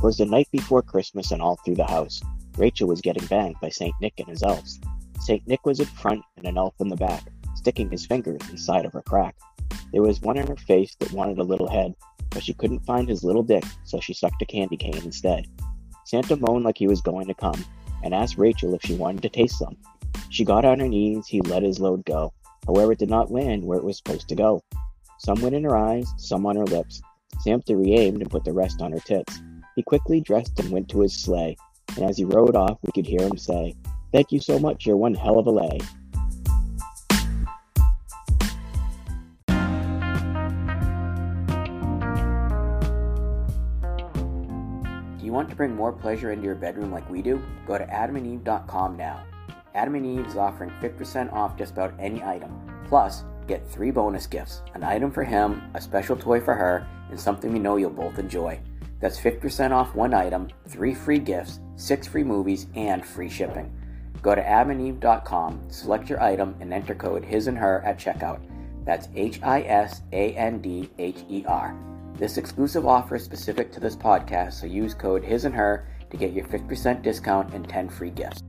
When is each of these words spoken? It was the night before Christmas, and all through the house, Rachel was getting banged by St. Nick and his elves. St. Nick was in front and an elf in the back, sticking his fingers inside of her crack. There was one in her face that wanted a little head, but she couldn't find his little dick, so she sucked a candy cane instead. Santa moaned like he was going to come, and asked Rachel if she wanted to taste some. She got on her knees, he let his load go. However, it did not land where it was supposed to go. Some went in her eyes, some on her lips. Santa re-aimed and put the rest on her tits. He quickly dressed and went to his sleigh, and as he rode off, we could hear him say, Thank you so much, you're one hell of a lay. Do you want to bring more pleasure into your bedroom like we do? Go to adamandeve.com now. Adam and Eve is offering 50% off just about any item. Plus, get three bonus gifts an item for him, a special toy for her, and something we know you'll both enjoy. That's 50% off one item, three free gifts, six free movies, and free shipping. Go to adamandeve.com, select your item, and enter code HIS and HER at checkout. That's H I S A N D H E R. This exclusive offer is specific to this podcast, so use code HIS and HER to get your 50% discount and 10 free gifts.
It 0.00 0.06
was 0.06 0.16
the 0.16 0.24
night 0.24 0.48
before 0.50 0.80
Christmas, 0.80 1.30
and 1.30 1.42
all 1.42 1.56
through 1.56 1.74
the 1.74 1.84
house, 1.84 2.22
Rachel 2.56 2.88
was 2.88 3.02
getting 3.02 3.26
banged 3.26 3.56
by 3.60 3.68
St. 3.68 3.94
Nick 4.00 4.14
and 4.16 4.28
his 4.28 4.42
elves. 4.42 4.80
St. 5.18 5.46
Nick 5.46 5.66
was 5.66 5.78
in 5.78 5.84
front 5.84 6.22
and 6.38 6.46
an 6.46 6.56
elf 6.56 6.72
in 6.80 6.88
the 6.88 6.96
back, 6.96 7.24
sticking 7.54 7.90
his 7.90 8.06
fingers 8.06 8.40
inside 8.48 8.86
of 8.86 8.94
her 8.94 9.02
crack. 9.02 9.36
There 9.92 10.00
was 10.00 10.22
one 10.22 10.38
in 10.38 10.46
her 10.46 10.56
face 10.56 10.96
that 11.00 11.12
wanted 11.12 11.38
a 11.38 11.44
little 11.44 11.68
head, 11.68 11.94
but 12.30 12.42
she 12.42 12.54
couldn't 12.54 12.86
find 12.86 13.10
his 13.10 13.22
little 13.22 13.42
dick, 13.42 13.62
so 13.84 14.00
she 14.00 14.14
sucked 14.14 14.40
a 14.40 14.46
candy 14.46 14.78
cane 14.78 14.96
instead. 15.04 15.44
Santa 16.06 16.34
moaned 16.36 16.64
like 16.64 16.78
he 16.78 16.88
was 16.88 17.02
going 17.02 17.26
to 17.26 17.34
come, 17.34 17.62
and 18.02 18.14
asked 18.14 18.38
Rachel 18.38 18.72
if 18.72 18.80
she 18.80 18.94
wanted 18.94 19.20
to 19.20 19.28
taste 19.28 19.58
some. 19.58 19.76
She 20.30 20.46
got 20.46 20.64
on 20.64 20.80
her 20.80 20.88
knees, 20.88 21.26
he 21.26 21.42
let 21.42 21.62
his 21.62 21.78
load 21.78 22.06
go. 22.06 22.32
However, 22.66 22.92
it 22.92 22.98
did 23.00 23.10
not 23.10 23.30
land 23.30 23.64
where 23.64 23.76
it 23.76 23.84
was 23.84 23.98
supposed 23.98 24.30
to 24.30 24.34
go. 24.34 24.62
Some 25.18 25.42
went 25.42 25.54
in 25.54 25.64
her 25.64 25.76
eyes, 25.76 26.10
some 26.16 26.46
on 26.46 26.56
her 26.56 26.64
lips. 26.64 27.02
Santa 27.40 27.76
re-aimed 27.76 28.22
and 28.22 28.30
put 28.30 28.44
the 28.44 28.54
rest 28.54 28.80
on 28.80 28.92
her 28.92 29.00
tits. 29.00 29.42
He 29.76 29.82
quickly 29.82 30.20
dressed 30.20 30.58
and 30.58 30.70
went 30.70 30.88
to 30.90 31.00
his 31.00 31.14
sleigh, 31.14 31.56
and 31.96 32.04
as 32.04 32.18
he 32.18 32.24
rode 32.24 32.56
off, 32.56 32.78
we 32.82 32.92
could 32.92 33.06
hear 33.06 33.20
him 33.20 33.36
say, 33.36 33.76
Thank 34.12 34.32
you 34.32 34.40
so 34.40 34.58
much, 34.58 34.86
you're 34.86 34.96
one 34.96 35.14
hell 35.14 35.38
of 35.38 35.46
a 35.46 35.50
lay. 35.50 35.78
Do 45.18 45.26
you 45.26 45.32
want 45.32 45.48
to 45.50 45.56
bring 45.56 45.76
more 45.76 45.92
pleasure 45.92 46.32
into 46.32 46.44
your 46.46 46.56
bedroom 46.56 46.90
like 46.90 47.08
we 47.08 47.22
do? 47.22 47.40
Go 47.66 47.78
to 47.78 47.86
adamandeve.com 47.86 48.96
now. 48.96 49.22
Adam 49.76 49.94
and 49.94 50.04
Eve 50.04 50.26
is 50.26 50.36
offering 50.36 50.70
50% 50.82 51.32
off 51.32 51.56
just 51.56 51.72
about 51.72 51.94
any 52.00 52.20
item. 52.24 52.50
Plus, 52.88 53.22
get 53.46 53.64
three 53.70 53.92
bonus 53.92 54.26
gifts 54.26 54.62
an 54.74 54.82
item 54.82 55.12
for 55.12 55.22
him, 55.22 55.62
a 55.74 55.80
special 55.80 56.16
toy 56.16 56.40
for 56.40 56.54
her, 56.54 56.84
and 57.10 57.20
something 57.20 57.52
we 57.52 57.60
know 57.60 57.76
you'll 57.76 57.90
both 57.90 58.18
enjoy. 58.18 58.60
That's 59.00 59.18
50% 59.18 59.72
off 59.72 59.94
one 59.94 60.14
item, 60.14 60.48
three 60.68 60.94
free 60.94 61.18
gifts, 61.18 61.60
six 61.76 62.06
free 62.06 62.24
movies, 62.24 62.66
and 62.74 63.04
free 63.04 63.30
shipping. 63.30 63.72
Go 64.22 64.34
to 64.34 64.42
adamandeve.com, 64.42 65.70
select 65.70 66.10
your 66.10 66.22
item, 66.22 66.54
and 66.60 66.72
enter 66.72 66.94
code 66.94 67.24
HIS 67.24 67.46
and 67.46 67.56
HER 67.56 67.82
at 67.84 67.98
checkout. 67.98 68.40
That's 68.84 69.08
H 69.14 69.40
I 69.42 69.62
S 69.62 70.02
A 70.12 70.32
N 70.34 70.60
D 70.60 70.90
H 70.98 71.24
E 71.28 71.44
R. 71.46 71.74
This 72.16 72.36
exclusive 72.36 72.86
offer 72.86 73.16
is 73.16 73.24
specific 73.24 73.72
to 73.72 73.80
this 73.80 73.96
podcast, 73.96 74.54
so 74.54 74.66
use 74.66 74.92
code 74.92 75.24
HIS 75.24 75.44
and 75.44 75.54
HER 75.54 75.86
to 76.10 76.16
get 76.16 76.32
your 76.32 76.44
50% 76.46 77.02
discount 77.02 77.54
and 77.54 77.66
10 77.66 77.88
free 77.88 78.10
gifts. 78.10 78.42